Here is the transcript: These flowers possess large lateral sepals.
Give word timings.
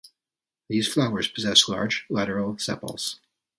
These 0.67 0.91
flowers 0.91 1.27
possess 1.27 1.69
large 1.69 2.07
lateral 2.09 2.57
sepals. 2.57 3.19